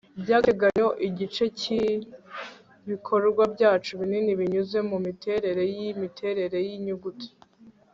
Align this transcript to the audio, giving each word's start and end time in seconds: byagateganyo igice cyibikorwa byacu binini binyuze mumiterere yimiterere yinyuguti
byagateganyo 0.23 0.87
igice 1.07 1.43
cyibikorwa 1.59 3.43
byacu 3.53 3.91
binini 3.99 4.31
binyuze 4.39 4.77
mumiterere 4.89 5.63
yimiterere 5.75 6.57
yinyuguti 6.67 7.29